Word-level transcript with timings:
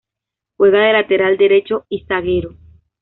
Juega 0.57 0.79
de 0.79 0.93
lateral 0.93 1.37
derecho, 1.37 1.85
y 1.87 2.05
zaguero. 2.07 2.55